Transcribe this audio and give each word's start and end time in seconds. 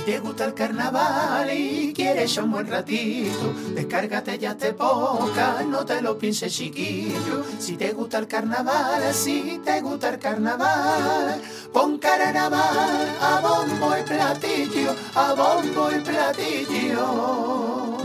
Si 0.00 0.06
te 0.06 0.18
gusta 0.18 0.46
el 0.46 0.54
carnaval 0.54 1.52
y 1.52 1.92
quieres 1.92 2.34
un 2.38 2.50
buen 2.50 2.66
ratito, 2.66 3.52
descárgate 3.74 4.38
ya 4.38 4.56
te 4.56 4.72
poca, 4.72 5.62
no 5.66 5.84
te 5.84 6.00
lo 6.00 6.16
pienses 6.16 6.54
chiquillo. 6.54 7.44
Si 7.58 7.76
te 7.76 7.92
gusta 7.92 8.16
el 8.16 8.26
carnaval, 8.26 9.12
si 9.12 9.60
te 9.62 9.82
gusta 9.82 10.08
el 10.08 10.18
carnaval, 10.18 11.42
pon 11.70 11.98
carnaval 11.98 13.14
a 13.20 13.40
bombo 13.42 13.94
y 13.94 14.02
platillo, 14.02 14.94
a 15.14 15.34
bombo 15.34 15.90
y 15.92 16.00
platillo, 16.00 17.98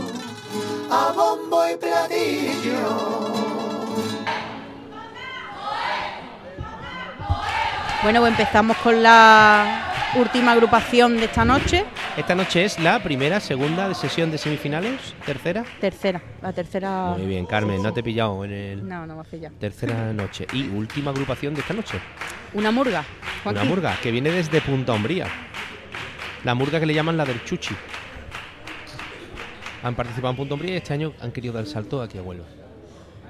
a 0.90 1.12
bombo 1.12 1.66
y 1.66 1.76
platillo. 1.76 3.26
Bueno, 8.02 8.20
pues 8.20 8.32
empezamos 8.32 8.76
con 8.76 9.02
la 9.02 9.85
última 10.16 10.52
agrupación 10.52 11.16
de 11.16 11.26
esta 11.26 11.44
noche. 11.44 11.84
Esta 12.16 12.34
noche 12.34 12.64
es 12.64 12.78
la 12.78 13.02
primera, 13.02 13.40
segunda 13.40 13.88
de 13.88 13.94
sesión 13.94 14.30
de 14.30 14.38
semifinales, 14.38 15.14
tercera. 15.24 15.64
Tercera, 15.80 16.22
la 16.42 16.52
tercera. 16.52 17.14
Muy 17.16 17.26
bien, 17.26 17.46
Carmen, 17.46 17.82
no 17.82 17.92
te 17.92 18.00
he 18.00 18.02
pillado 18.02 18.44
en 18.44 18.52
el 18.52 18.88
No, 18.88 19.06
no 19.06 19.14
me 19.16 19.20
has 19.20 19.28
pillado. 19.28 19.54
tercera 19.58 20.12
noche. 20.12 20.46
Y 20.52 20.68
última 20.68 21.10
agrupación 21.10 21.54
de 21.54 21.60
esta 21.60 21.74
noche. 21.74 21.98
Una 22.54 22.70
murga. 22.70 23.04
Una 23.44 23.64
murga 23.64 23.96
que 24.02 24.10
viene 24.10 24.30
desde 24.30 24.60
Punta 24.60 24.92
Umbría. 24.94 25.26
La 26.44 26.54
murga 26.54 26.80
que 26.80 26.86
le 26.86 26.94
llaman 26.94 27.16
la 27.16 27.24
del 27.24 27.44
Chuchi. 27.44 27.74
Han 29.82 29.94
participado 29.94 30.30
en 30.32 30.36
Punta 30.36 30.54
Umbría 30.54 30.74
y 30.74 30.76
este 30.78 30.94
año 30.94 31.12
han 31.20 31.32
querido 31.32 31.54
dar 31.54 31.64
el 31.64 31.68
salto 31.70 32.00
aquí 32.02 32.18
a 32.18 32.22
Huelva. 32.22 32.46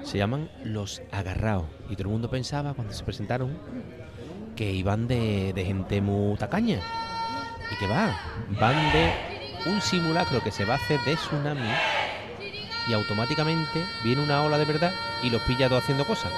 Se 0.04 0.18
llaman 0.18 0.48
Los 0.64 1.02
Agarraos. 1.10 1.64
Y 1.90 1.94
todo 1.96 2.04
el 2.04 2.08
mundo 2.12 2.30
pensaba 2.30 2.74
cuando 2.74 2.92
se 2.92 3.02
presentaron 3.02 3.58
que 4.56 4.70
iban 4.72 5.06
de, 5.06 5.52
de 5.52 5.64
gente 5.64 6.00
muy 6.00 6.36
tacaña. 6.36 6.80
¿Y 7.70 7.76
que 7.76 7.86
va? 7.86 8.18
Van 8.60 8.92
de 8.92 9.12
un 9.66 9.80
simulacro 9.80 10.42
que 10.42 10.50
se 10.50 10.64
va 10.64 10.74
a 10.74 10.76
hacer 10.76 10.98
de 11.04 11.14
tsunami 11.16 11.68
y 12.88 12.92
automáticamente 12.92 13.84
viene 14.04 14.22
una 14.22 14.42
ola 14.42 14.58
de 14.58 14.64
verdad 14.64 14.92
y 15.22 15.30
los 15.30 15.42
pilla 15.42 15.68
todos 15.68 15.82
haciendo 15.82 16.04
cosas. 16.04 16.32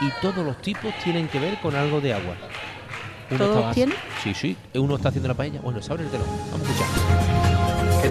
Y 0.00 0.10
todos 0.22 0.44
los 0.44 0.56
tipos 0.62 0.94
tienen 1.04 1.28
que 1.28 1.38
ver 1.38 1.58
con 1.60 1.74
algo 1.76 2.00
de 2.00 2.14
agua. 2.14 2.34
¿Todos 3.28 3.48
estaba- 3.56 3.74
tienen? 3.74 3.96
Sí, 4.22 4.32
sí. 4.34 4.56
Uno 4.74 4.96
está 4.96 5.10
haciendo 5.10 5.28
la 5.28 5.34
paella. 5.34 5.60
Bueno, 5.60 5.80
sabre 5.82 6.04
el 6.04 6.10
telón. 6.10 6.26
Vamos 6.50 6.66
a 6.66 6.70
escuchar. 6.72 7.39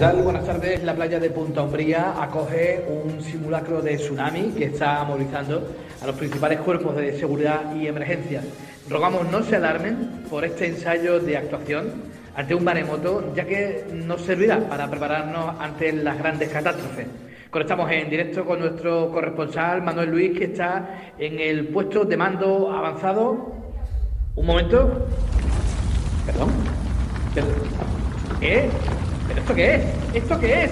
Buenas 0.00 0.46
tardes. 0.46 0.82
La 0.82 0.94
playa 0.94 1.20
de 1.20 1.28
Punta 1.28 1.60
Umbría 1.60 2.14
acoge 2.22 2.82
un 2.88 3.20
simulacro 3.20 3.82
de 3.82 3.96
tsunami 3.96 4.44
que 4.52 4.64
está 4.64 5.04
movilizando 5.04 5.62
a 6.02 6.06
los 6.06 6.16
principales 6.16 6.58
cuerpos 6.60 6.96
de 6.96 7.18
seguridad 7.18 7.76
y 7.76 7.86
emergencia. 7.86 8.40
Rogamos 8.88 9.30
no 9.30 9.42
se 9.42 9.56
alarmen 9.56 10.24
por 10.30 10.46
este 10.46 10.68
ensayo 10.68 11.20
de 11.20 11.36
actuación 11.36 11.92
ante 12.34 12.54
un 12.54 12.64
maremoto, 12.64 13.34
ya 13.34 13.44
que 13.44 13.84
nos 13.92 14.22
servirá 14.22 14.60
para 14.60 14.90
prepararnos 14.90 15.60
ante 15.60 15.92
las 15.92 16.16
grandes 16.16 16.48
catástrofes. 16.48 17.06
Conectamos 17.50 17.90
en 17.90 18.08
directo 18.08 18.46
con 18.46 18.60
nuestro 18.60 19.12
corresponsal 19.12 19.82
Manuel 19.82 20.12
Luis, 20.12 20.38
que 20.38 20.46
está 20.46 21.12
en 21.18 21.38
el 21.38 21.68
puesto 21.68 22.06
de 22.06 22.16
mando 22.16 22.72
avanzado. 22.72 23.52
Un 24.34 24.46
momento. 24.46 25.06
Perdón. 26.24 26.48
¿Qué? 28.40 28.70
¿Pero 29.30 29.42
esto 29.42 29.54
qué 29.54 29.74
es? 29.76 29.82
¿Esto 30.12 30.40
qué 30.40 30.64
es? 30.64 30.70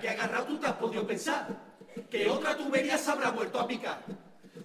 Que 0.00 0.08
que 0.08 0.12
agarrado 0.12 0.46
tú 0.46 0.58
te 0.58 0.66
has 0.66 0.74
podido 0.74 1.06
pensar 1.06 1.48
que 2.10 2.28
otra 2.28 2.56
tubería 2.56 2.98
se 2.98 3.10
habrá 3.10 3.30
vuelto 3.30 3.60
a 3.60 3.66
picar. 3.66 4.02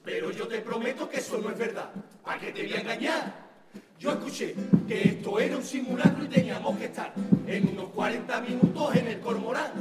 Pero 0.03 0.31
yo 0.31 0.47
te 0.47 0.59
prometo 0.59 1.09
que 1.09 1.17
eso 1.17 1.37
no 1.37 1.49
es 1.49 1.57
verdad. 1.57 1.89
¿A 2.25 2.37
qué 2.37 2.51
te 2.51 2.63
voy 2.63 2.73
a 2.73 2.81
engañar? 2.81 3.51
Yo 3.99 4.11
escuché 4.11 4.55
que 4.87 5.09
esto 5.09 5.39
era 5.39 5.57
un 5.57 5.63
simulacro 5.63 6.23
y 6.23 6.27
teníamos 6.27 6.77
que 6.77 6.85
estar 6.85 7.13
en 7.47 7.69
unos 7.69 7.89
40 7.91 8.41
minutos 8.41 8.95
en 8.95 9.07
el 9.07 9.19
cormorán. 9.19 9.71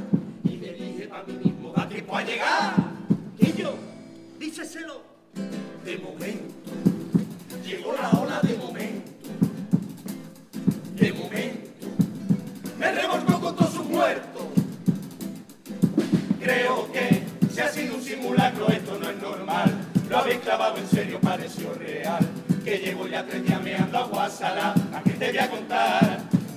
Y 0.43 0.57
me 0.57 0.67
dije 0.67 1.07
para 1.07 1.23
mí 1.23 1.33
mismo, 1.43 1.73
da 1.73 1.89
tiempo 1.89 2.15
a 2.15 2.23
llegar. 2.23 2.75
Y 3.39 3.53
yo, 3.53 3.73
díceselo. 4.37 5.10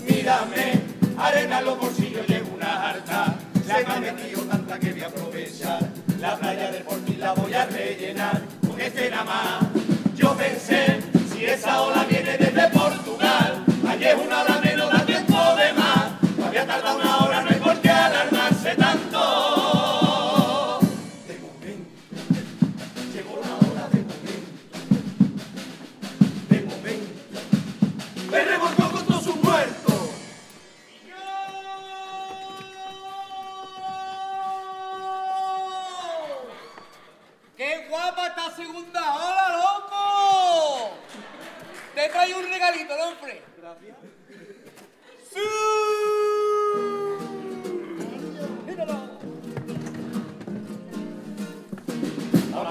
Mírame, 0.09 0.81
arena 1.17 1.61
en 1.61 1.65
los 1.65 1.79
bolsillos 1.79 2.27
llevo 2.27 2.57
una 2.57 2.91
harta. 2.91 3.39
Se 3.65 3.85
me 3.87 3.95
ha 3.95 4.01
metido 4.01 4.43
tanta 4.43 4.79
que 4.79 4.93
voy 4.93 5.03
a 5.03 5.07
aprovechar. 5.07 5.79
La 6.21 6.37
playa 6.37 6.73
del 6.73 6.83
Fortín 6.83 7.21
la 7.21 7.33
voy 7.33 7.55
a 7.55 7.65
rellenar 7.67 8.43
con 8.67 8.81
este 8.81 9.11
nada 9.11 9.25
más. 9.25 9.64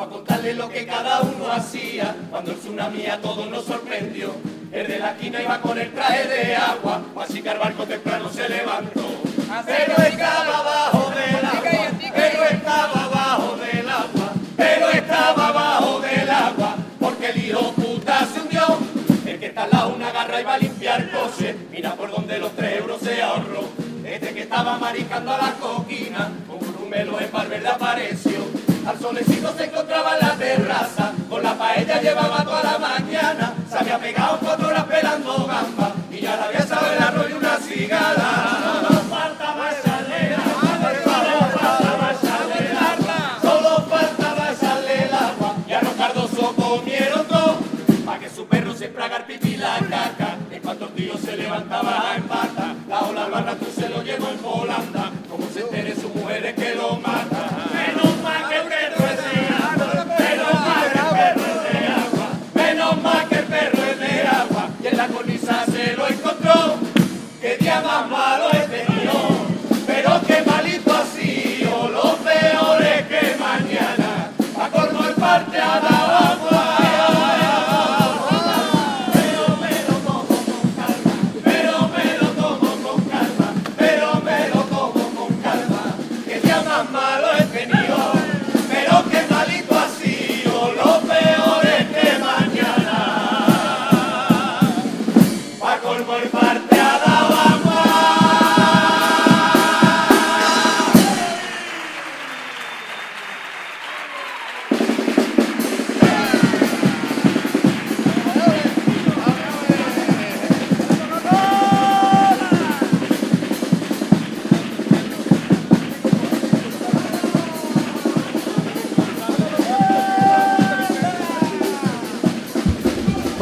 Vamos 0.04 0.16
a 0.16 0.18
contarle 0.18 0.54
lo 0.56 0.68
que 0.68 0.86
cada 0.86 1.22
uno 1.22 1.50
hacía 1.50 2.14
cuando 2.30 2.52
el 2.52 2.58
tsunami 2.58 3.06
a 3.06 3.22
todos 3.22 3.50
nos 3.50 3.64
sorprendió. 3.64 4.36
El 4.70 4.86
de 4.86 5.00
la 5.00 5.12
esquina 5.12 5.42
iba 5.42 5.62
con 5.62 5.80
el 5.80 5.94
traje 5.94 6.28
de 6.28 6.56
agua, 6.58 7.02
así 7.22 7.42
que 7.42 7.50
el 7.50 7.58
barco 7.58 7.86
temprano 7.86 8.30
se 8.30 8.50
levantó. 8.50 9.06
Pero 9.66 9.96
estaba 10.04 10.58
abajo 10.58 11.10
del 11.12 11.46
agua, 11.46 11.72
pero 12.14 12.44
estaba 12.44 13.04
abajo 13.06 13.56
del 13.56 13.90
agua, 13.90 14.34
pero 14.58 14.90
estaba 14.90 15.48
abajo 15.48 16.00
del 16.02 16.30
agua, 16.30 16.76
porque 17.00 17.30
el 17.30 17.46
hijo 17.46 17.72
puta 17.72 18.26
se 18.26 18.42
hundió. 18.42 18.80
El 19.26 19.40
que 19.40 19.46
está 19.46 19.64
al 19.64 19.72
lado 19.72 19.96
una 19.96 20.12
garra 20.12 20.42
iba 20.42 20.54
a 20.56 20.58
limpiar 20.58 21.12
coche, 21.12 21.56
mira 21.72 21.96
por 21.96 22.12
donde 22.12 22.40
los 22.40 22.52
tres 22.58 22.78
euros 22.80 23.00
se 23.00 23.22
ahorró. 23.22 23.70
Este 24.04 24.34
que 24.34 24.42
estaba 24.42 24.78
maricando 24.78 25.32
a 25.32 25.38
la 25.38 25.54
coquina, 25.54 26.30
con 26.46 26.58
un 26.58 26.74
rumelo 26.74 27.22
en 27.22 27.32
Valverde 27.32 27.70
apareció. 27.70 28.53
Al 28.86 29.00
solecito 29.00 29.54
se 29.58 29.66
encontraba 29.66 30.18
la 30.18 30.36
terraza, 30.36 31.14
con 31.30 31.42
la 31.42 31.58
paella 31.58 32.02
llevaba 32.02 32.44
toda 32.44 32.64
la 32.64 32.78
mañana. 32.78 33.54
Se 33.70 33.78
había 33.78 33.98
pegado 33.98 34.40
cuatro 34.40 34.68
horas 34.68 34.84
pelando 34.84 35.46
gamba 35.46 35.94
y 36.12 36.20
ya 36.20 36.36
la 36.36 36.46
había 36.46 36.66
sabido 36.66 36.94
el 36.94 37.04
arroyo 37.04 37.38
una 37.38 37.58
cigada. 37.58 38.64
se 48.84 48.90
plagar 48.90 49.26
pipí 49.26 49.56
la 49.56 49.78
caca, 49.90 50.38
en 50.52 50.62
cuanto 50.62 50.86
el 50.86 50.92
tío 50.92 51.18
se 51.18 51.38
levantaba 51.38 52.16
en 52.18 52.24
pata, 52.24 52.76
la 52.90 53.02
ola 53.02 53.28
lo 53.30 53.38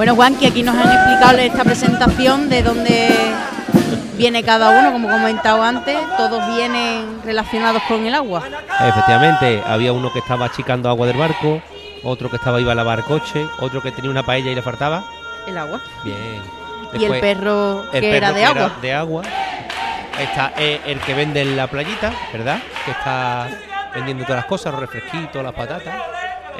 Bueno, 0.01 0.15
Juan, 0.15 0.35
que 0.35 0.47
aquí 0.47 0.63
nos 0.63 0.75
han 0.75 0.91
explicado 0.91 1.37
esta 1.37 1.63
presentación 1.63 2.49
de 2.49 2.63
dónde 2.63 3.13
viene 4.17 4.41
cada 4.41 4.71
uno, 4.79 4.91
como 4.91 5.07
he 5.07 5.13
comentado 5.13 5.61
antes, 5.61 5.95
todos 6.17 6.43
vienen 6.55 7.21
relacionados 7.23 7.83
con 7.83 8.03
el 8.03 8.15
agua. 8.15 8.41
Efectivamente, 8.79 9.61
había 9.63 9.93
uno 9.93 10.11
que 10.11 10.17
estaba 10.17 10.47
achicando 10.47 10.89
agua 10.89 11.05
del 11.05 11.17
barco, 11.17 11.61
otro 12.01 12.31
que 12.31 12.37
estaba 12.37 12.59
iba 12.59 12.71
a 12.71 12.75
lavar 12.75 13.03
coche, 13.03 13.45
otro 13.59 13.79
que 13.83 13.91
tenía 13.91 14.09
una 14.09 14.23
paella 14.23 14.49
y 14.49 14.55
le 14.55 14.63
faltaba. 14.63 15.03
El 15.45 15.55
agua. 15.55 15.79
Bien. 16.03 16.41
y 16.97 17.05
el 17.05 17.19
perro 17.21 17.83
el 17.93 18.01
que 18.01 18.17
era 18.17 18.29
perro 18.29 18.39
de 18.39 18.45
agua. 18.45 18.71
de 18.81 18.93
agua. 18.95 19.23
Está 20.19 20.53
eh, 20.57 20.81
el 20.87 20.99
que 21.01 21.13
vende 21.13 21.41
en 21.41 21.55
la 21.55 21.67
playita, 21.67 22.11
¿verdad? 22.33 22.57
Que 22.85 22.89
está 22.89 23.47
vendiendo 23.93 24.23
todas 24.23 24.37
las 24.37 24.45
cosas, 24.45 24.73
los 24.73 24.81
refresquitos, 24.81 25.43
las 25.43 25.53
patatas. 25.53 25.93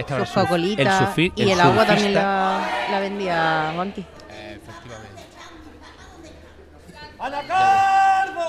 Sus 0.07 0.37
el 0.37 0.87
surfi- 0.87 1.31
y 1.35 1.51
el, 1.51 1.59
agua 1.59 1.85
también 1.85 2.13
la, 2.13 2.67
la 2.91 2.99
vendía 2.99 3.71
Juanqui. 3.75 4.05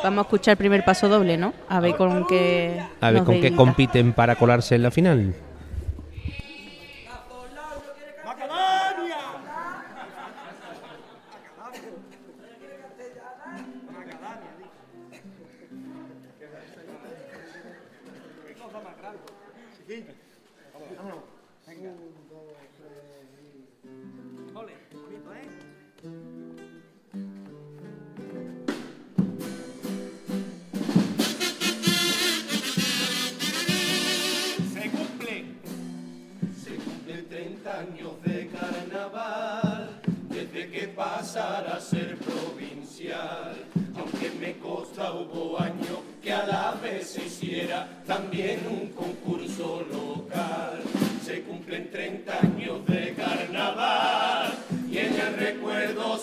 Vamos 0.03 0.19
a 0.19 0.23
escuchar 0.23 0.53
el 0.53 0.59
primer 0.59 0.85
paso 0.85 1.09
doble, 1.09 1.37
¿no? 1.37 1.53
A 1.69 1.81
ver 1.81 1.97
con 1.97 2.27
qué. 2.27 2.83
A 3.01 3.11
ver 3.11 3.25
con 3.25 3.41
qué 3.41 3.55
compiten 3.55 4.13
para 4.13 4.35
colarse 4.37 4.75
en 4.75 4.83
la 4.83 4.91
final. 4.91 5.35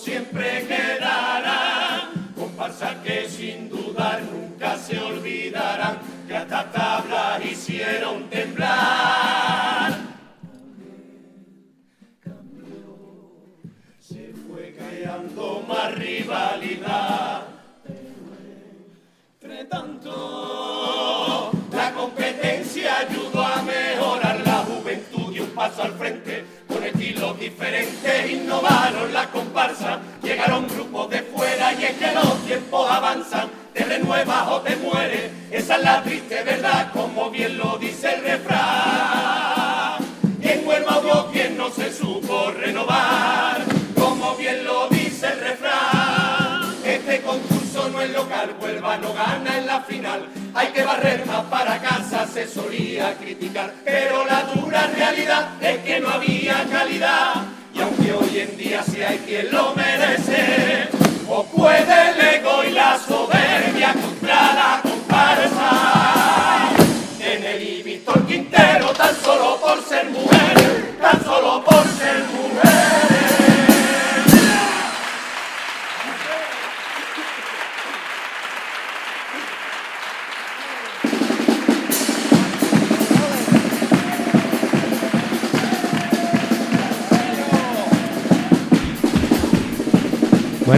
Siempre 0.09 0.65
quedará 0.67 2.09
comparsas 2.35 2.95
que 3.03 3.29
sin 3.29 3.69
dudar 3.69 4.19
nunca 4.23 4.75
se 4.75 4.99
olvidarán 4.99 5.99
que 6.27 6.35
hasta 6.35 6.71
tablas 6.71 7.45
hicieron 7.45 8.27
temblar. 8.29 9.91
Se 13.99 14.33
fue 14.47 14.75
creando 14.79 15.63
más 15.67 15.93
rivalidad. 15.95 17.43
Entre 19.41 19.65
tanto, 19.65 20.48
estilos 27.29 27.39
diferentes. 27.39 28.31
Innovaron 28.31 29.13
la 29.13 29.29
comparsa, 29.29 29.99
llegaron 30.23 30.67
grupos 30.67 31.09
de 31.09 31.21
fuera 31.21 31.73
y 31.73 31.85
es 31.85 31.91
que 31.93 32.11
los 32.13 32.45
tiempos 32.45 32.89
avanzan. 32.89 33.49
Te 33.73 33.83
renuevas 33.83 34.47
o 34.47 34.61
te 34.61 34.75
mueres, 34.77 35.31
esa 35.51 35.75
es 35.75 35.83
la 35.83 36.03
triste 36.03 36.43
verdad, 36.43 36.91
como 36.91 37.29
bien 37.29 37.57
lo 37.57 37.77
dice 37.77 38.13
el 38.15 38.23
refrán. 38.23 39.99
En 40.41 40.67
Huelva 40.67 40.99
hubo 40.99 41.31
quien 41.31 41.57
no 41.57 41.69
se 41.69 41.93
supo 41.93 42.51
renovar, 42.51 43.61
como 43.95 44.35
bien 44.35 44.63
lo 44.63 44.87
dice 44.89 45.27
el 45.27 45.39
refrán. 45.39 46.75
Este 46.83 47.21
concurso 47.21 47.89
no 47.89 48.01
es 48.01 48.09
local, 48.09 48.55
Huelva 48.59 48.97
no 48.97 49.13
gana 49.13 49.57
en 49.57 49.67
la 49.67 49.81
final. 49.81 50.27
Hay 50.55 50.67
que 50.69 50.83
barrer 50.83 51.25
más 51.27 51.45
solía 52.47 53.15
criticar, 53.17 53.73
pero 53.83 54.25
la 54.25 54.43
dura 54.43 54.87
realidad 54.95 55.61
es 55.61 55.77
que 55.79 55.99
no 55.99 56.09
había 56.09 56.65
calidad. 56.71 57.33
Y 57.73 57.81
aunque 57.81 58.13
hoy 58.13 58.39
en 58.39 58.57
día 58.57 58.83
sí 58.83 59.01
hay 59.01 59.17
quien 59.19 59.51
lo 59.51 59.73
merece, 59.75 60.87
o 61.27 61.43
puede 61.45 62.18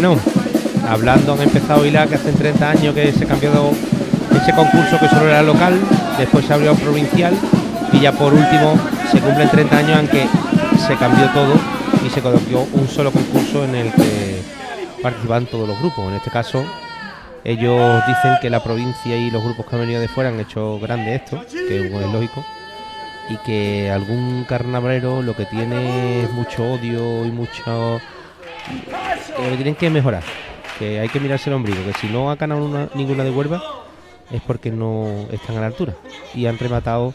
Bueno, 0.01 0.19
hablando, 0.89 1.33
han 1.33 1.41
empezado 1.41 1.83
a 1.83 1.87
hilar 1.87 2.09
que 2.09 2.15
hace 2.15 2.31
30 2.31 2.71
años 2.71 2.95
que 2.95 3.11
se 3.11 3.23
cambió 3.27 3.51
ese 4.35 4.51
concurso 4.51 4.99
que 4.99 5.07
solo 5.07 5.27
era 5.27 5.43
local, 5.43 5.79
después 6.17 6.43
se 6.43 6.55
abrió 6.55 6.73
provincial 6.73 7.35
y 7.93 7.99
ya 7.99 8.11
por 8.11 8.33
último 8.33 8.79
se 9.11 9.19
cumplen 9.19 9.47
30 9.51 9.77
años 9.77 9.99
en 9.99 10.07
que 10.07 10.25
se 10.87 10.95
cambió 10.95 11.29
todo 11.29 11.53
y 12.03 12.09
se 12.09 12.19
coloquió 12.19 12.67
un 12.73 12.87
solo 12.87 13.11
concurso 13.11 13.63
en 13.63 13.75
el 13.75 13.93
que 13.93 14.41
participan 15.03 15.45
todos 15.45 15.67
los 15.67 15.77
grupos. 15.77 16.07
En 16.07 16.15
este 16.15 16.31
caso, 16.31 16.65
ellos 17.43 18.01
dicen 18.07 18.37
que 18.41 18.49
la 18.49 18.63
provincia 18.63 19.15
y 19.15 19.29
los 19.29 19.43
grupos 19.43 19.67
que 19.67 19.75
han 19.75 19.81
venido 19.81 20.01
de 20.01 20.07
fuera 20.07 20.31
han 20.31 20.39
hecho 20.39 20.79
grande 20.79 21.13
esto, 21.13 21.45
que 21.47 21.85
es 21.85 21.91
lógico, 21.91 22.43
y 23.29 23.37
que 23.45 23.91
algún 23.91 24.45
carnavalero 24.49 25.21
lo 25.21 25.35
que 25.35 25.45
tiene 25.45 26.23
es 26.23 26.31
mucho 26.31 26.63
odio 26.63 27.23
y 27.23 27.29
mucho 27.29 28.01
que 29.37 29.55
tienen 29.55 29.75
que 29.75 29.89
mejorar, 29.89 30.23
que 30.79 30.99
hay 30.99 31.09
que 31.09 31.19
mirarse 31.19 31.49
el 31.49 31.55
ombligo, 31.55 31.83
que 31.85 31.93
si 31.93 32.07
no 32.07 32.29
ha 32.31 32.35
ganado 32.35 32.65
una- 32.65 32.89
ninguna 32.95 33.23
de 33.23 33.31
Huelva 33.31 33.61
es 34.31 34.41
porque 34.41 34.71
no 34.71 35.05
están 35.31 35.57
a 35.57 35.61
la 35.61 35.67
altura. 35.67 35.93
Y 36.33 36.45
han 36.45 36.57
rematado 36.57 37.13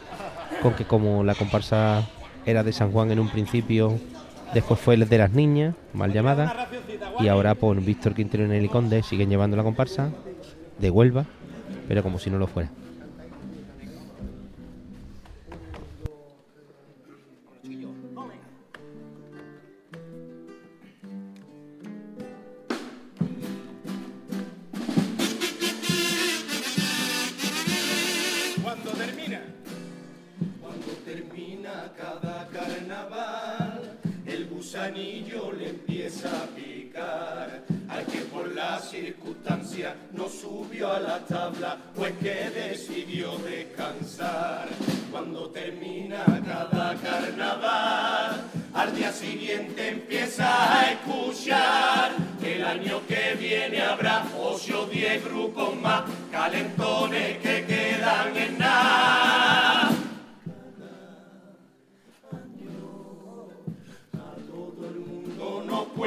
con 0.62 0.74
que 0.74 0.84
como 0.84 1.24
la 1.24 1.34
comparsa 1.34 2.02
era 2.44 2.62
de 2.62 2.72
San 2.72 2.92
Juan 2.92 3.10
en 3.10 3.18
un 3.20 3.28
principio 3.28 3.98
Después 4.54 4.78
fue 4.78 4.94
el 4.94 5.08
de 5.08 5.18
las 5.18 5.32
niñas, 5.32 5.74
mal 5.92 6.12
llamada. 6.12 6.68
Y 7.18 7.26
ahora 7.26 7.56
por 7.56 7.78
Víctor 7.80 8.14
Quintero 8.14 8.44
en 8.44 8.52
el 8.52 8.70
Conde 8.70 9.02
siguen 9.02 9.28
llevando 9.28 9.56
la 9.56 9.64
comparsa 9.64 10.10
de 10.78 10.88
Huelva, 10.88 11.26
pero 11.88 12.00
como 12.04 12.20
si 12.20 12.30
no 12.30 12.38
lo 12.38 12.46
fuera. 12.46 12.70
El 34.86 34.92
gusanillo 34.92 35.52
le 35.52 35.68
empieza 35.70 36.28
a 36.28 36.46
picar. 36.54 37.64
Al 37.88 38.04
que 38.06 38.18
por 38.32 38.54
la 38.54 38.78
circunstancia 38.78 39.94
no 40.12 40.28
subió 40.28 40.92
a 40.92 41.00
la 41.00 41.18
tabla, 41.20 41.76
pues 41.94 42.12
que 42.18 42.50
decidió 42.50 43.36
descansar. 43.38 44.68
Cuando 45.10 45.50
termina 45.50 46.24
cada 46.44 46.94
carnaval, 46.96 48.44
al 48.74 48.96
día 48.96 49.12
siguiente 49.12 49.88
empieza 49.88 50.80
a 50.80 50.92
escuchar 50.92 52.12
que 52.40 52.56
el 52.56 52.64
año 52.64 53.00
que 53.06 53.34
viene 53.38 53.82
habrá 53.82 54.24
ocho 54.38 54.82
o 54.82 54.86
diez 54.86 55.24
grupos 55.24 55.76
más 55.80 56.02
calentones 56.30 57.38
que 57.38 57.64
quedan 57.64 58.36
en 58.36 58.58
nada. 58.58 59.85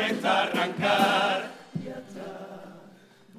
Cuesta 0.09 0.43
arrancar. 0.43 1.51
Y 1.83 1.89
hasta 1.89 2.79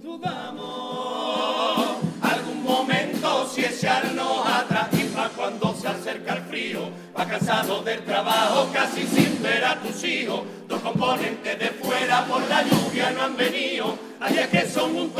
dudamos 0.02 1.96
algún 2.22 2.62
momento 2.62 3.48
si 3.48 3.64
echarnos 3.64 4.46
atrás 4.46 4.88
y 4.92 5.04
pa' 5.04 5.30
cuando 5.30 5.74
se 5.74 5.88
acerca 5.88 6.34
el 6.34 6.42
frío, 6.42 6.90
va 7.16 7.26
cansado 7.26 7.82
del 7.82 8.04
trabajo 8.04 8.68
casi 8.72 9.06
sin 9.06 9.42
ver 9.42 9.64
a 9.64 9.80
tus 9.80 10.04
hijos. 10.04 10.42
Dos 10.68 10.80
componentes 10.80 11.58
de 11.58 11.66
fuera 11.70 12.24
por 12.26 12.46
la 12.48 12.62
lluvia 12.62 13.10
no 13.10 13.22
han 13.22 13.36
venido, 13.36 13.98
allá 14.20 14.48
que 14.48 14.68
son 14.68 14.94
un 14.94 15.10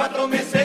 ensayar 0.00 0.08
cuatro 0.08 0.59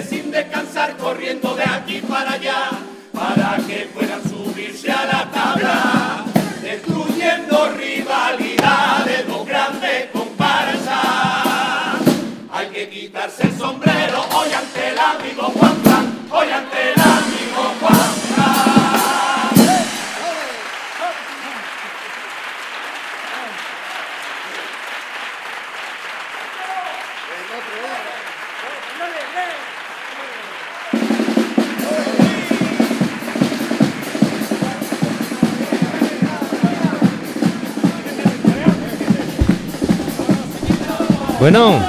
Bueno, 41.45 41.79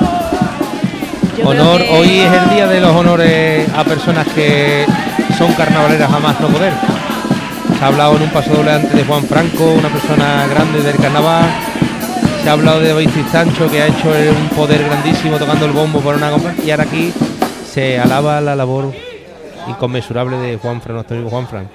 Yo 1.39 1.49
honor, 1.49 1.81
que- 1.81 1.89
hoy 1.89 2.19
es 2.21 2.31
el 2.31 2.51
día 2.51 2.67
de 2.67 2.79
los 2.79 2.95
honores 2.95 3.67
a 3.75 3.85
personas 3.85 4.27
que 4.35 4.85
son 5.39 5.51
carnavaleras 5.55 6.13
a 6.13 6.19
más 6.19 6.39
no 6.43 6.49
poder. 6.49 6.75
Se 7.79 7.83
ha 7.83 7.87
hablado 7.89 8.17
en 8.17 8.25
un 8.25 8.29
paso 8.29 8.53
doble 8.53 8.73
antes 8.73 8.93
de 8.93 9.03
Juan 9.05 9.25
Franco, 9.25 9.65
una 9.65 9.89
persona 9.89 10.47
grande 10.47 10.83
del 10.83 10.97
carnaval. 10.97 11.47
Se 12.43 12.51
ha 12.51 12.53
hablado 12.53 12.81
de 12.81 12.89
David 12.91 13.09
Sancho, 13.33 13.71
que 13.71 13.81
ha 13.81 13.87
hecho 13.87 14.11
un 14.11 14.49
poder 14.51 14.85
grandísimo 14.85 15.39
tocando 15.39 15.65
el 15.65 15.73
bombo 15.73 16.01
por 16.01 16.17
una 16.17 16.31
compa. 16.31 16.53
Y 16.63 16.71
ahora 16.71 16.83
aquí 16.83 17.11
se 17.73 17.99
alaba 17.99 18.43
la 18.43 18.55
labor 18.57 18.93
inconmensurable 19.69 20.37
de 20.37 20.59
Juan 20.59 20.83
Fran, 20.83 20.97
nuestro 20.97 21.17
amigo 21.17 21.31
Juan 21.31 21.49
Fran. 21.49 21.67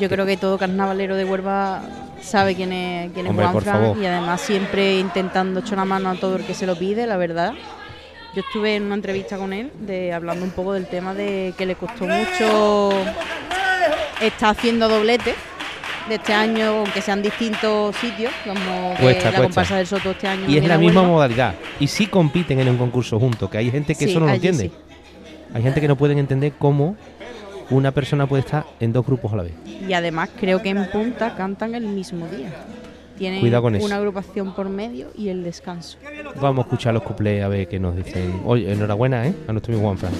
Yo 0.00 0.08
creo 0.08 0.24
que 0.24 0.38
todo 0.38 0.56
carnavalero 0.56 1.16
de 1.16 1.26
Huelva 1.26 1.82
sabe 2.28 2.54
quién 2.54 2.72
es, 2.72 3.12
quién 3.12 3.26
es 3.26 3.30
Hombre, 3.30 3.46
Juanfran 3.46 4.02
y 4.02 4.06
además 4.06 4.40
siempre 4.40 4.98
intentando 4.98 5.60
echar 5.60 5.74
una 5.74 5.84
mano 5.84 6.10
a 6.10 6.14
todo 6.14 6.36
el 6.36 6.44
que 6.44 6.54
se 6.54 6.66
lo 6.66 6.78
pide, 6.78 7.06
la 7.06 7.16
verdad. 7.16 7.54
Yo 8.34 8.42
estuve 8.42 8.76
en 8.76 8.84
una 8.84 8.94
entrevista 8.94 9.36
con 9.38 9.52
él 9.52 9.72
de 9.80 10.12
hablando 10.12 10.44
un 10.44 10.50
poco 10.50 10.74
del 10.74 10.86
tema 10.86 11.14
de 11.14 11.54
que 11.56 11.66
le 11.66 11.74
costó 11.74 12.06
mucho 12.06 12.90
estar 14.20 14.50
haciendo 14.50 14.88
doblete 14.88 15.34
de 16.08 16.14
este 16.14 16.32
año, 16.32 16.78
aunque 16.78 17.02
sean 17.02 17.22
distintos 17.22 17.94
sitios, 17.96 18.32
como 18.44 18.94
Cuesta, 19.00 19.30
la 19.30 19.42
comparsa 19.42 19.76
del 19.76 19.86
Soto 19.86 20.10
este 20.12 20.26
año. 20.26 20.48
Y 20.48 20.56
es 20.56 20.66
la 20.66 20.78
misma 20.78 21.02
modalidad. 21.02 21.54
Y 21.80 21.86
sí 21.86 22.06
compiten 22.06 22.60
en 22.60 22.68
un 22.68 22.78
concurso 22.78 23.18
juntos, 23.18 23.50
que 23.50 23.58
hay 23.58 23.70
gente 23.70 23.94
que 23.94 24.04
Sí, 24.04 24.10
eso 24.10 24.20
no 24.20 24.26
lo 24.26 24.32
entiende. 24.32 24.70
Hay 25.52 25.62
gente 25.62 25.80
que 25.80 25.88
no 25.88 25.96
pueden 25.96 26.18
entender 26.18 26.52
cómo 26.58 26.96
una 27.70 27.92
persona 27.92 28.26
puede 28.26 28.40
estar 28.42 28.64
en 28.80 28.92
dos 28.92 29.04
grupos 29.06 29.32
a 29.32 29.36
la 29.36 29.42
vez. 29.44 29.52
Y 29.88 29.92
además 29.92 30.30
creo 30.38 30.62
que 30.62 30.70
en 30.70 30.86
punta 30.90 31.34
cantan 31.36 31.74
el 31.74 31.86
mismo 31.86 32.26
día. 32.28 32.50
Tienen 33.16 33.40
Cuidado 33.40 33.62
con 33.62 33.74
eso. 33.74 33.84
una 33.84 33.96
agrupación 33.96 34.54
por 34.54 34.68
medio 34.68 35.08
y 35.16 35.28
el 35.28 35.42
descanso. 35.42 35.98
Vamos 36.40 36.64
a 36.64 36.68
escuchar 36.68 36.94
los 36.94 37.02
cuplés 37.02 37.42
a 37.42 37.48
ver 37.48 37.66
qué 37.68 37.80
nos 37.80 37.96
dicen. 37.96 38.42
Oye, 38.44 38.72
enhorabuena, 38.72 39.26
¿eh? 39.26 39.34
A 39.48 39.52
nuestro 39.52 39.72
amigo 39.74 39.88
Juan 39.88 39.98
Fran. 39.98 40.12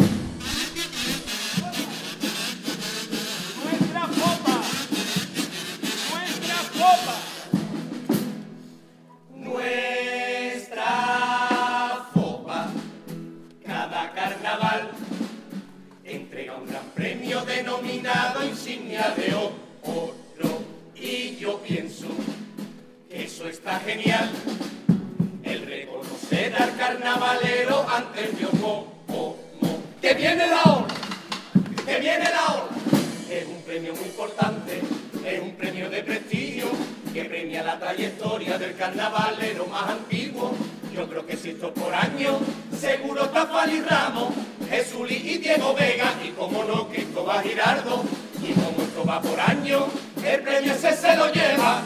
Premio 33.79 33.95
muy 33.95 34.07
importante, 34.07 34.81
es 35.25 35.41
un 35.41 35.53
premio 35.53 35.89
de 35.89 36.03
prestigio 36.03 36.67
que 37.13 37.25
premia 37.27 37.63
la 37.63 37.79
trayectoria 37.79 38.59
del 38.59 38.75
carnavalero 38.75 39.67
más 39.67 39.91
antiguo. 39.91 40.53
Yo 40.93 41.09
creo 41.09 41.25
que 41.25 41.37
si 41.37 41.51
esto 41.51 41.73
por 41.73 41.95
año, 41.95 42.41
seguro 42.77 43.27
está 43.27 43.47
Fali 43.47 43.81
Ramos, 43.83 44.35
Jesuli 44.69 45.15
y 45.15 45.39
Diego 45.39 45.75
Vega, 45.75 46.13
y 46.25 46.31
como 46.31 46.65
no, 46.65 46.89
Cristóbal 46.89 47.45
Girardo. 47.45 48.03
Y 48.43 48.53
como 48.55 48.83
esto 48.83 49.05
va 49.07 49.21
por 49.21 49.39
año, 49.39 49.87
el 50.25 50.41
premio 50.41 50.73
ese 50.73 50.97
se 50.97 51.15
lo 51.15 51.33
lleva 51.33 51.83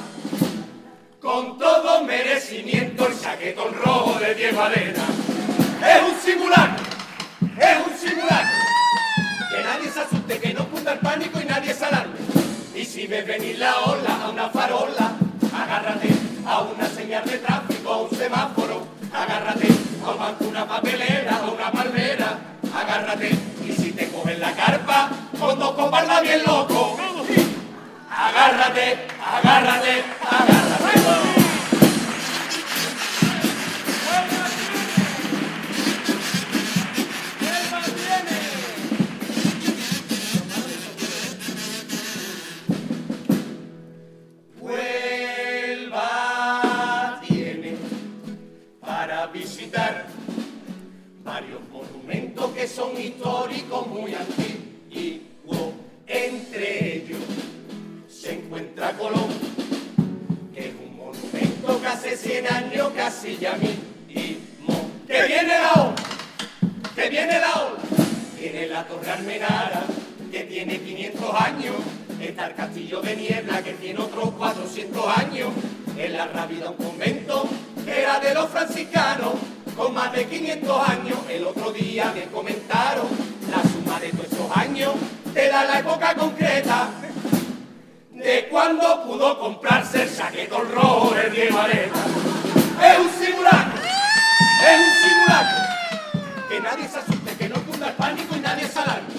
con 1.21 1.59
todo 1.59 2.05
merecimiento 2.05 3.07
el 3.07 3.21
chaquetón 3.21 3.75
rojo 3.75 4.19
de 4.19 4.35
Diego 4.35 4.63
Arena. 4.63 5.05
Es 5.87 6.03
un 6.11 6.19
simulacro, 6.21 6.85
es 7.59 7.87
un 7.87 7.99
simulacro. 7.99 8.62
Nadie 9.73 9.91
se 9.91 10.01
asuste, 10.01 10.39
que 10.39 10.53
no 10.53 10.69
cunda 10.69 10.93
el 10.93 10.99
pánico 10.99 11.41
y 11.41 11.47
nadie 11.47 11.73
se 11.73 11.87
alarme. 11.87 12.19
Y 12.75 12.85
si 12.85 13.07
ves 13.07 13.27
venir 13.27 13.59
la 13.59 13.75
ola 13.81 14.23
a 14.23 14.29
una 14.29 14.51
farola, 14.51 15.13
agárrate 15.51 16.09
a 16.47 16.61
una 16.61 16.87
señal 16.89 17.25
de 17.25 17.39
tráfico, 17.39 17.91
a 17.91 18.03
un 18.03 18.11
semáforo, 18.11 18.87
agárrate 19.11 19.69
a 20.05 20.11
un 20.11 20.19
banco, 20.19 20.45
una 20.45 20.69
papelera, 20.69 21.37
a 21.37 21.51
una 21.51 21.73
palmera, 21.73 22.39
agárrate. 22.75 23.31
Y 23.67 23.73
si 23.73 23.93
te 23.93 24.09
cogen 24.09 24.41
la 24.41 24.53
carpa, 24.53 25.09
con 25.41 25.59
dos 25.59 25.73
copas 25.73 26.21
bien 26.21 26.43
loco. 26.45 26.99
Agárrate, 28.11 28.99
agárrate, 29.25 30.05
agárrate. 30.21 31.32
Cuando 88.63 89.03
pudo 89.03 89.41
comprarse 89.41 90.05
el 90.05 90.17
chaquetón 90.17 90.71
rojo 90.71 91.13
del 91.17 91.33
Diego 91.33 91.59
Arena. 91.59 91.97
Es 92.81 92.99
un 93.01 93.11
simulacro, 93.11 93.83
es 94.71 94.79
un 94.79 94.93
simulacro. 95.03 95.63
Que 96.49 96.61
nadie 96.61 96.89
se 96.89 96.99
asuste, 96.99 97.37
que 97.37 97.49
no 97.49 97.57
cunda 97.65 97.89
el 97.89 97.95
pánico 97.95 98.37
y 98.37 98.39
nadie 98.39 98.69
se 98.69 98.79
alarme. 98.79 99.15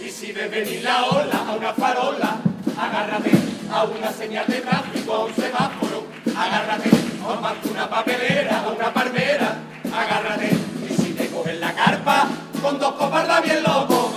Y 0.00 0.08
si 0.08 0.30
ves 0.30 0.48
venir 0.48 0.84
la 0.84 1.06
ola 1.06 1.44
a 1.44 1.52
una 1.56 1.72
farola, 1.72 2.36
agárrate 2.78 3.32
a 3.72 3.82
una 3.82 4.12
señal 4.12 4.46
de 4.46 4.60
tráfico, 4.60 5.12
a 5.12 5.24
un 5.24 5.34
semáforo, 5.34 6.06
agárrate 6.36 6.90
a 7.20 7.68
una 7.68 7.90
papelera, 7.90 8.60
a 8.60 8.68
una 8.68 8.94
palmera, 8.94 9.56
agárrate. 9.92 10.56
Y 10.88 10.94
si 10.94 11.14
te 11.14 11.30
cogen 11.30 11.58
la 11.58 11.74
carpa, 11.74 12.28
con 12.62 12.78
dos 12.78 12.92
copas 12.92 13.26
da 13.26 13.40
bien 13.40 13.60
loco. 13.60 14.12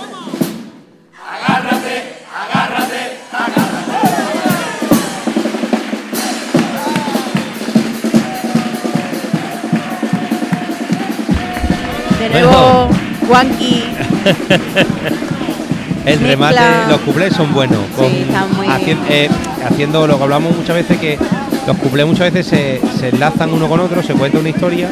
Agárrate, 1.20 2.24
agárrate. 2.32 3.17
De 12.32 12.40
nuevo, 12.42 12.88
Juanqui. 13.26 13.84
El 16.06 16.20
remate, 16.20 16.60
los 16.88 17.00
cuplés 17.00 17.34
son 17.34 17.52
buenos. 17.52 17.80
Sí, 17.98 18.24
están 18.26 18.54
muy 18.56 18.66
haci- 18.66 18.84
bien. 18.86 18.98
eh, 19.10 19.28
haciendo 19.68 20.06
lo 20.06 20.16
que 20.16 20.22
hablamos 20.24 20.56
muchas 20.56 20.76
veces, 20.76 20.96
que 20.98 21.18
los 21.66 21.76
cuplés 21.76 22.06
muchas 22.06 22.32
veces 22.32 22.46
se, 22.46 22.80
se 22.98 23.08
enlazan 23.10 23.52
uno 23.52 23.68
con 23.68 23.78
otro, 23.80 24.02
se 24.02 24.14
cuenta 24.14 24.38
una 24.38 24.48
historia 24.48 24.88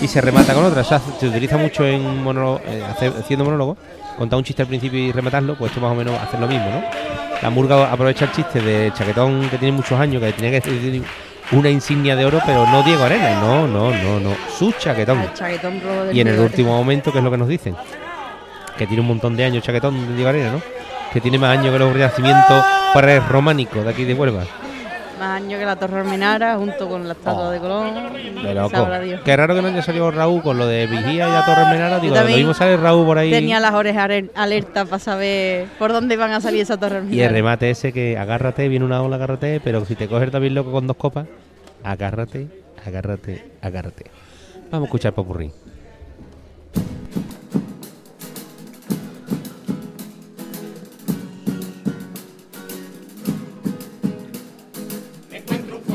y 0.00 0.08
se 0.08 0.20
remata 0.20 0.54
con 0.54 0.64
otra. 0.64 0.80
O 0.80 0.84
sea, 0.84 1.00
se 1.20 1.28
utiliza 1.28 1.56
mucho 1.56 1.86
en 1.86 2.22
monólogo, 2.24 2.60
eh, 2.66 2.82
hacer- 2.90 3.12
haciendo 3.20 3.44
monólogos, 3.44 3.76
contar 4.18 4.38
un 4.38 4.44
chiste 4.44 4.62
al 4.62 4.68
principio 4.68 4.98
y 4.98 5.12
rematarlo, 5.12 5.54
pues 5.56 5.70
esto 5.70 5.80
más 5.80 5.92
o 5.92 5.94
menos 5.94 6.14
hacer 6.20 6.40
lo 6.40 6.48
mismo, 6.48 6.66
¿no? 6.68 6.82
La 7.42 7.50
murga 7.50 7.92
aprovecha 7.92 8.24
el 8.24 8.32
chiste 8.32 8.60
de 8.60 8.90
chaquetón 8.92 9.48
que 9.48 9.58
tiene 9.58 9.70
muchos 9.76 10.00
años, 10.00 10.20
que 10.20 10.32
tenía 10.32 10.50
que 10.50 10.56
una 11.52 11.70
insignia 11.70 12.16
de 12.16 12.24
oro, 12.24 12.40
pero 12.44 12.66
no 12.66 12.82
Diego 12.82 13.04
Arena, 13.04 13.40
no, 13.40 13.66
no, 13.68 13.90
no, 13.90 14.20
no, 14.20 14.36
su 14.58 14.72
chaquetón. 14.72 15.20
El 15.20 15.32
chaquetón 15.32 15.80
rojo 15.80 16.04
del 16.04 16.16
Y 16.16 16.20
en 16.20 16.28
el 16.28 16.40
último 16.40 16.76
momento, 16.76 17.12
¿qué 17.12 17.18
es 17.18 17.24
lo 17.24 17.30
que 17.30 17.38
nos 17.38 17.48
dicen? 17.48 17.76
Que 18.76 18.86
tiene 18.86 19.00
un 19.00 19.08
montón 19.08 19.36
de 19.36 19.44
años 19.44 19.62
chaquetón 19.62 20.08
de 20.08 20.14
Diego 20.14 20.28
Arena, 20.28 20.52
¿no? 20.52 20.62
Que 21.12 21.20
tiene 21.20 21.38
más 21.38 21.56
años 21.56 21.72
que 21.72 21.78
los 21.78 21.92
renacimientos 21.92 22.64
paredes 22.92 23.26
románicos 23.28 23.84
de 23.84 23.90
aquí 23.90 24.04
de 24.04 24.14
Huelva. 24.14 24.44
Más 25.18 25.40
años 25.42 25.58
que 25.58 25.64
la 25.64 25.76
Torre 25.76 26.00
Almenara, 26.00 26.56
junto 26.56 26.88
con 26.88 27.06
la 27.06 27.14
estatua 27.14 27.48
Oh, 27.48 27.50
de 27.50 27.58
Colón. 27.58 27.94
De 28.42 28.54
loco. 28.54 28.86
Qué 29.24 29.36
raro 29.36 29.54
que 29.54 29.62
no 29.62 29.68
haya 29.68 29.82
salido 29.82 30.10
Raúl 30.10 30.42
con 30.42 30.58
lo 30.58 30.66
de 30.66 30.86
Vigía 30.86 31.26
y 31.28 31.32
la 31.32 31.44
Torre 31.46 31.64
Menara. 31.70 31.98
Digo, 32.00 32.14
lo 32.14 32.24
mismo 32.26 32.52
sale 32.54 32.76
Raúl 32.76 33.06
por 33.06 33.16
ahí. 33.18 33.30
Tenía 33.30 33.58
las 33.60 33.72
orejas 33.72 34.10
alertas 34.34 34.86
para 34.88 34.98
saber 34.98 35.68
por 35.78 35.92
dónde 35.92 36.14
iban 36.14 36.32
a 36.32 36.40
salir 36.42 36.60
esa 36.60 36.76
Torre 36.76 36.96
Y 36.96 36.98
el 36.98 37.04
Almenara. 37.06 37.32
remate 37.32 37.70
ese 37.70 37.92
que 37.92 38.18
agárrate, 38.18 38.68
viene 38.68 38.84
una 38.84 39.00
ola, 39.02 39.16
agárrate, 39.16 39.60
pero 39.64 39.84
si 39.86 39.94
te 39.94 40.06
coges 40.06 40.30
también 40.30 40.54
loco 40.54 40.70
con 40.70 40.86
dos 40.86 40.96
copas, 40.96 41.26
agárrate, 41.82 42.48
agárrate, 42.84 43.44
agárrate. 43.62 44.04
Vamos 44.70 44.84
a 44.84 44.88
escuchar 44.88 45.12
Popurrí. 45.14 45.50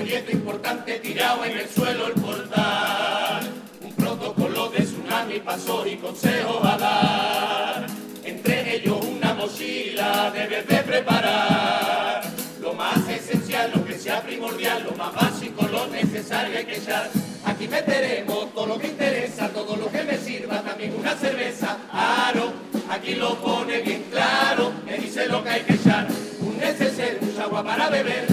Folleto 0.02 0.32
importante 0.32 0.94
tirado 0.98 1.46
en 1.46 1.58
el 1.60 1.70
suelo 1.70 2.08
el 2.08 2.14
portal. 2.14 3.52
Un 3.84 3.94
protocolo 3.94 4.70
de 4.70 4.80
tsunami 4.80 5.40
pasó 5.42 5.86
y 5.86 5.96
consejos 5.98 6.58
a 6.64 6.76
dar. 6.76 7.86
Entre 8.24 8.78
ellos 8.78 8.98
una 9.06 9.36
mochila 9.36 10.32
debes 10.34 10.68
de 10.68 10.78
preparar. 10.78 12.24
Lo 12.60 12.74
más 12.74 13.08
esencial, 13.10 13.72
lo 13.76 13.86
que 13.86 14.00
sea 14.00 14.24
primordial, 14.24 14.84
lo 14.90 14.98
más 14.98 15.14
básico, 15.14 15.68
lo 15.68 15.86
necesario 15.86 16.58
hay 16.58 16.66
que 16.66 16.78
echar. 16.78 17.08
Aquí 17.46 17.68
meteremos 17.68 18.52
todo 18.56 18.66
lo 18.66 18.80
que 18.80 18.88
interesa, 18.88 19.50
todo 19.50 19.76
lo 19.76 19.92
que 19.92 20.04
me 20.04 20.18
sirva, 20.18 20.64
también 20.64 20.96
una 20.98 21.14
cerveza. 21.14 21.78
Aro, 21.92 22.54
aquí 22.90 23.14
lo 23.14 23.36
pone 23.36 23.82
bien 23.82 24.04
claro, 24.10 24.74
me 24.84 24.98
dice 24.98 25.28
lo 25.28 25.44
que 25.44 25.50
hay 25.52 25.62
que 25.62 25.74
echar. 25.74 26.08
Un 26.40 26.58
neceser, 26.58 27.20
mucha 27.22 27.44
agua 27.44 27.64
para 27.64 27.90
beber, 27.90 28.26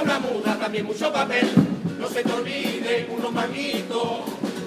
una 0.00 0.18
muda, 0.18 0.58
también 0.58 0.86
mucho 0.86 1.12
papel. 1.12 1.48
No 1.98 2.08
se 2.08 2.22
te 2.22 2.32
olvide 2.32 3.08
unos 3.16 3.32
manitos, 3.32 4.20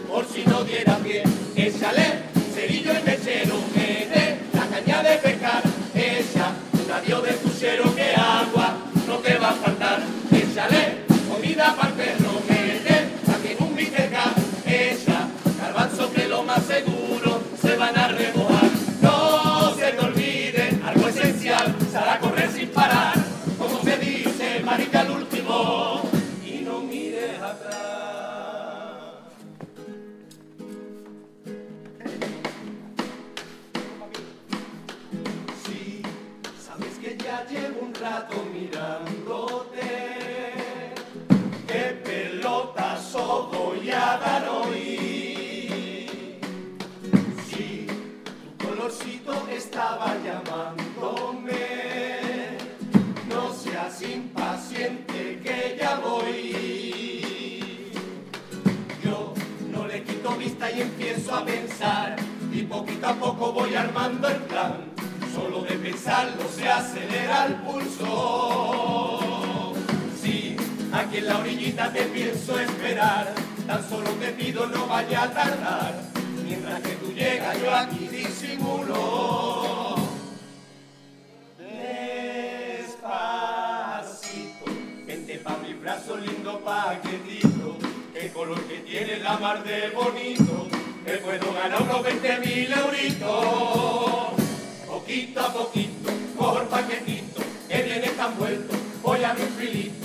por 0.08 0.26
si 0.26 0.44
no 0.46 0.64
diera 0.64 0.98
pie. 0.98 1.24
Échale 1.56 2.24
cerillo 2.54 2.92
y 2.92 3.04
mechero, 3.04 3.56
mete 3.76 4.40
la 4.54 4.66
caña 4.68 5.04
de 5.04 5.18
pescar. 5.18 5.64
Echa 5.94 6.54
un 6.74 6.92
adiós 6.92 7.24
de 7.24 7.34
puchero 7.34 7.96
que 7.96 8.14
agua 8.16 8.78
no 9.08 9.16
te 9.18 9.36
va 9.38 9.50
a 9.50 9.54
faltar. 9.54 10.00
Échale 10.32 10.89
orillita 71.60 71.92
te 71.92 72.04
pienso 72.06 72.58
esperar. 72.60 73.34
Tan 73.68 73.90
solo 73.90 74.10
te 74.12 74.32
pido 74.32 74.66
no 74.68 74.88
vaya 74.88 75.24
a 75.24 75.32
tardar. 75.32 76.02
Mientras 76.44 76.80
que 76.82 76.94
tú 76.94 77.12
llegas 77.14 77.62
yo 77.62 77.76
aquí 77.76 78.08
disimulo. 78.08 79.96
Despacito, 82.78 83.06
vente 85.06 85.40
pa' 85.40 85.58
mi 85.58 85.74
brazo 85.74 86.16
lindo 86.18 86.60
paquetito, 86.62 87.78
el 88.16 88.32
color 88.32 88.62
que 88.64 88.78
tiene 88.80 89.18
la 89.18 89.38
mar 89.38 89.62
de 89.64 89.90
bonito, 89.90 90.68
me 91.06 91.18
puedo 91.18 91.54
ganar 91.54 91.82
unos 91.82 92.04
20 92.04 92.40
mil 92.40 92.72
euritos. 92.72 94.34
Poquito 94.88 95.42
a 95.42 95.54
poquito, 95.54 96.10
el 96.10 96.68
paquetito, 96.68 97.42
que 97.68 97.84
viene 97.84 98.08
tan 98.10 98.38
vuelto, 98.38 98.76
voy 99.04 99.24
a 99.24 99.34
mi 99.34 99.46
filito, 99.58 99.99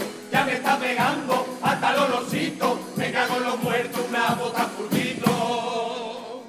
me 0.54 0.60
está 0.60 0.78
pegando 0.78 1.58
hasta 1.62 1.90
el 1.90 1.98
olorcito, 1.98 2.78
me 2.96 3.10
cago 3.10 3.36
en 3.38 3.42
los 3.42 3.60
muertos, 3.60 4.00
una 4.08 4.34
bota 4.36 4.68
fulvito. 4.76 6.44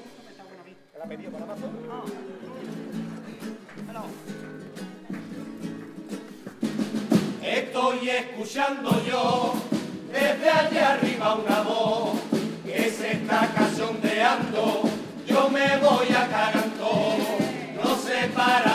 Estoy 7.41 8.09
escuchando 8.09 9.03
yo 9.05 9.53
desde 10.11 10.49
allá 10.51 10.93
arriba 10.93 11.35
una 11.35 11.61
voz 11.61 12.19
que 12.63 12.91
se 12.91 13.13
está 13.13 13.51
cachondeando. 13.55 14.83
Yo 15.25 15.49
me 15.49 15.77
voy 15.77 16.09
a 16.15 16.27
cagando. 16.27 16.75
para 18.35 18.74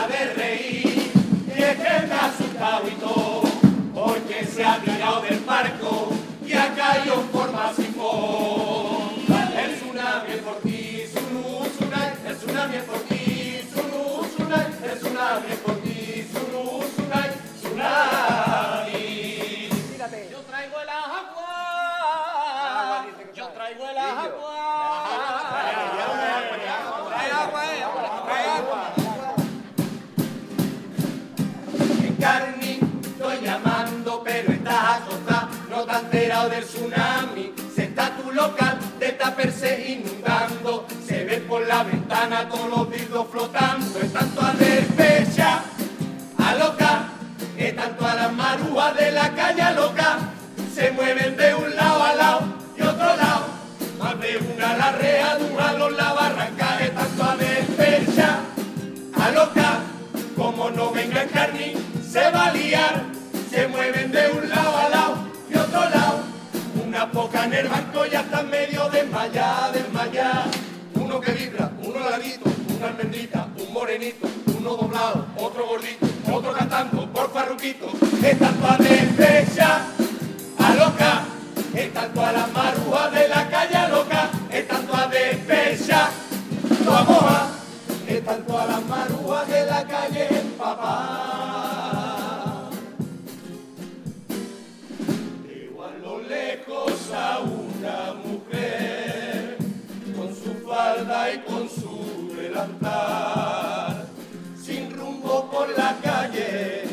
local 38.41 38.79
de 38.99 39.09
taperse 39.11 39.71
inundando, 39.93 40.85
se 41.07 41.23
ve 41.25 41.37
por 41.49 41.61
la 41.67 41.83
ventana 41.83 42.49
todos 42.49 42.69
los 42.69 42.91
dildos 42.91 43.27
flotando. 43.31 43.99
Es 43.99 44.11
tanto 44.11 44.41
a 44.41 44.51
despecha, 44.53 45.61
a 46.37 46.55
loca, 46.55 46.93
es 47.57 47.75
tanto 47.75 48.07
a 48.07 48.15
las 48.15 48.33
marúas 48.33 48.95
de 48.97 49.11
la 49.11 49.29
calle 49.35 49.75
loca, 49.75 50.09
se 50.73 50.91
mueven 50.91 51.37
de 51.37 51.53
un 51.53 51.75
lado 51.75 52.03
a 52.03 52.13
lado 52.15 52.41
y 52.77 52.81
otro 52.81 53.15
lado. 53.23 53.45
Más 53.99 54.19
de 54.19 54.37
una 54.37 54.77
la 54.77 54.91
readura, 54.93 55.73
los 55.73 55.91
la 55.93 56.13
barranca, 56.13 56.79
es 56.81 56.95
tanto 56.95 57.23
a 57.23 57.35
despecha, 57.35 58.39
a 59.23 59.31
loca, 59.31 59.71
como 60.35 60.71
no 60.71 60.91
venga 60.91 61.25
carni, 61.25 61.73
se 62.11 62.31
va 62.31 62.47
a 62.47 62.53
liar, 62.53 63.03
se 63.51 63.67
mueven 63.67 64.11
de 64.11 64.31
un 64.31 64.49
lado. 64.49 64.60
Poca 67.41 67.47
en 67.47 67.65
el 67.65 67.69
banco 67.69 68.05
ya 68.05 68.21
está 68.21 68.43
medio 68.43 68.87
desmayada, 68.89 69.71
desmayada. 69.71 70.45
Uno 70.93 71.19
que 71.19 71.31
vibra, 71.31 71.71
uno 71.83 71.99
ladito, 71.99 72.49
una 72.77 72.87
almendrita, 72.87 73.47
un 73.57 73.73
morenito, 73.73 74.27
uno 74.59 74.75
doblado, 74.75 75.25
otro 75.37 75.65
gordito, 75.65 76.05
otro 76.31 76.53
cantando 76.53 77.11
por 77.11 77.31
farruquito. 77.31 77.87
Es 78.23 78.37
tanto 78.37 78.67
a 78.67 78.77
despecha, 78.77 79.87
a 80.59 80.75
loca, 80.75 81.23
es 81.73 81.91
tanto 81.91 82.23
a 82.23 82.31
las 82.31 82.51
marujas 82.51 83.11
de 83.11 83.27
la 83.27 83.49
calle 83.49 83.89
loca, 83.89 84.29
es 84.51 84.67
tanto 84.67 84.95
a 84.95 85.07
despecha, 85.07 86.09
no 86.85 86.95
a 86.95 87.03
moja, 87.03 87.49
es 88.07 88.23
tanto 88.23 88.59
a 88.59 88.65
las 88.67 88.85
marujas 88.85 89.47
de 89.47 89.65
la 89.65 89.83
calle 89.87 90.27
papá. 90.59 91.30
Y 101.11 101.39
con 101.39 101.67
su 101.69 102.33
delantal, 102.37 104.07
sin 104.63 104.89
rumbo 104.91 105.51
por 105.51 105.67
la 105.77 105.97
calle, 106.01 106.83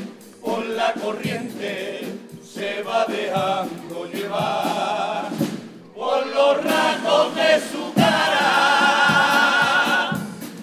por 0.44 0.66
la 0.66 0.92
corriente, 0.94 2.00
se 2.42 2.83
va 2.83 3.04
dejando 3.07 4.07
llevar 4.07 5.28
por 5.94 6.26
los 6.26 6.64
rasgos 6.64 7.37
de 7.37 7.61
su 7.70 7.94
cara 7.94 8.90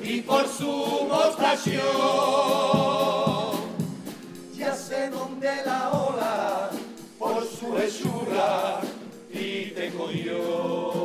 y 0.03 0.19
por 0.19 0.45
su 0.49 1.07
mostración. 1.09 1.81
Ya 4.53 4.75
sé 4.75 5.09
dónde 5.09 5.63
la 5.65 5.91
ola 5.91 6.71
por 7.17 7.47
su 7.47 7.77
hechura 7.77 8.81
y 9.31 9.67
te 9.71 9.93
cogió. 9.93 11.04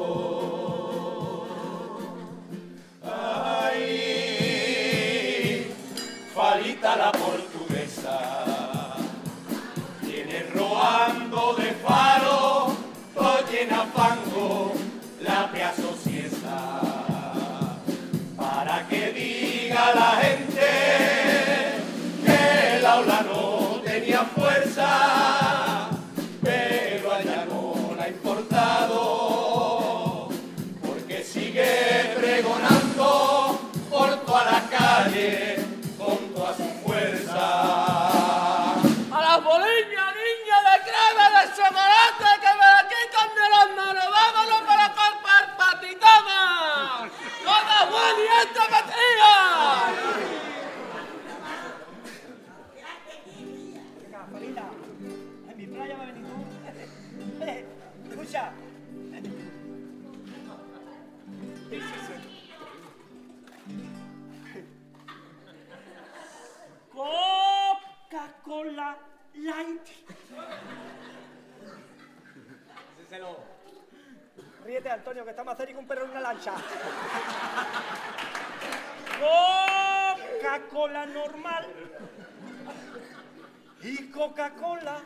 Coca-Cola. 84.20 85.00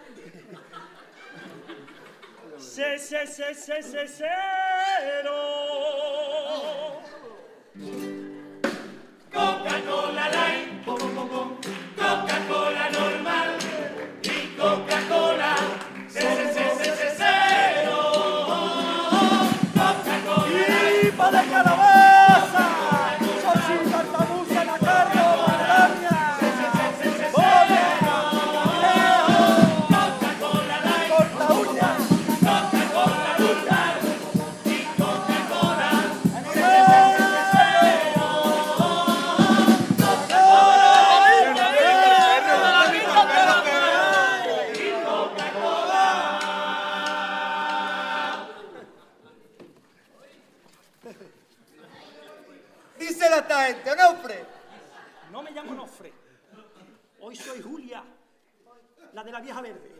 C, 2.58 2.98
C, 2.98 3.24
C, 3.26 3.54
C, 3.54 3.80
C, 3.80 4.08
cero. 4.08 5.43
Díselo 53.06 53.34
a 53.34 53.38
esta 53.40 53.66
gente, 53.66 53.92
Onofre. 53.92 54.46
No 55.30 55.42
me 55.42 55.50
llamo 55.50 55.72
Onofre. 55.72 56.10
Hoy 57.20 57.36
soy 57.36 57.60
Julia, 57.60 58.02
la 59.12 59.22
de 59.22 59.30
la 59.30 59.40
vieja 59.40 59.60
verde. 59.60 59.90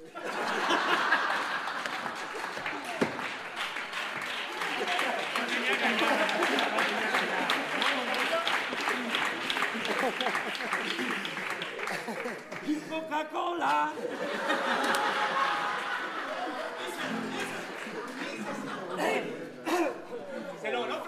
Y 12.67 12.75
Coca-Cola. 12.89 13.93
Se 20.63 20.73
lo, 20.73 20.87
no, 20.87 21.05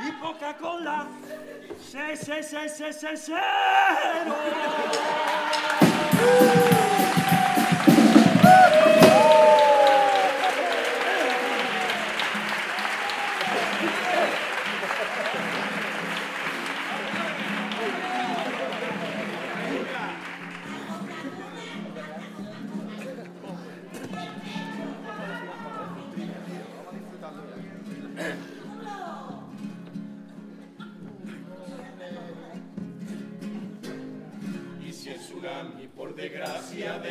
I 0.00 0.10
Coca-Cola, 0.20 1.06
se, 1.80 2.16
se, 2.16 2.42
se, 2.42 2.68
se, 2.68 2.92
se, 2.92 3.16
se, 3.16 3.16
se, 3.16 3.42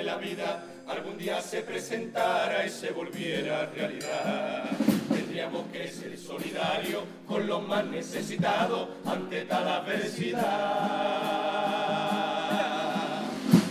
la 0.04 0.18
vida, 0.18 0.64
algún 0.88 1.18
día 1.18 1.42
se 1.42 1.62
presentara 1.62 2.66
y 2.66 2.70
se 2.70 2.92
volviera 2.92 3.70
realidad, 3.76 4.70
tendríamos 5.10 5.66
que 5.72 5.88
ser 5.88 6.18
solidarios 6.18 7.04
con 7.28 7.48
los 7.48 7.68
más 7.68 7.86
necesitados 7.86 8.90
ante 9.06 9.46
tal 9.46 9.68
adversidad. 9.68 10.42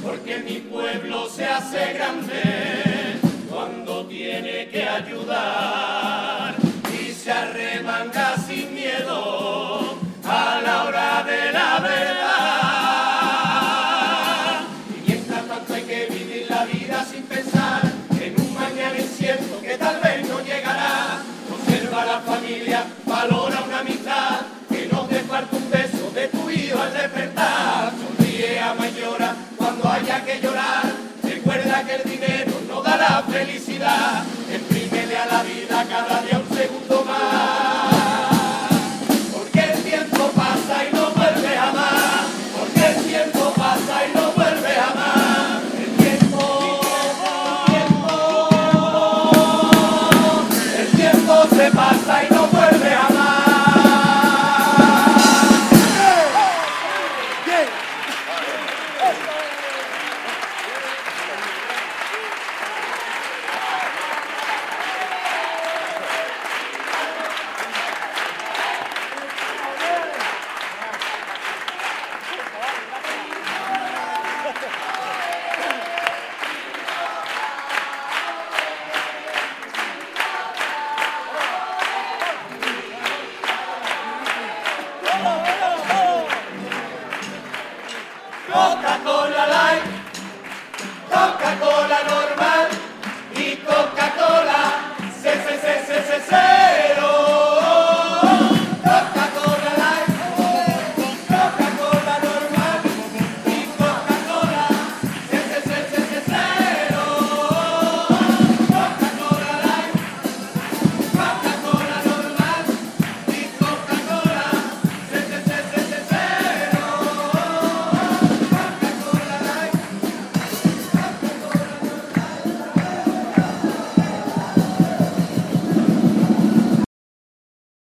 Porque 0.02 0.38
mi 0.38 0.60
pueblo 0.60 1.28
se 1.28 1.44
hace 1.44 1.92
grande 1.94 3.20
cuando 3.50 4.06
tiene 4.06 4.68
que 4.68 4.84
ayudar 4.84 6.19
familia, 22.30 22.84
valora 23.06 23.60
una 23.66 23.80
amistad, 23.80 24.40
que 24.68 24.88
no 24.92 25.00
te 25.06 25.20
falte 25.20 25.56
un 25.56 25.70
beso 25.70 26.10
de 26.14 26.28
tu 26.28 26.48
hijo 26.48 26.80
al 26.80 26.92
despertar. 26.92 27.92
Sonríe, 28.00 28.60
ama 28.60 28.86
y 28.86 29.00
llora 29.00 29.34
cuando 29.56 29.88
haya 29.88 30.24
que 30.24 30.40
llorar. 30.40 30.84
Recuerda 31.22 31.84
que 31.84 31.94
el 31.96 32.04
dinero 32.04 32.52
no 32.68 32.82
da 32.82 32.96
la 32.96 33.22
felicidad. 33.28 34.22
Imprímele 34.54 35.16
a 35.16 35.26
la 35.26 35.42
vida 35.42 35.86
cada 35.88 36.22
día 36.22 36.40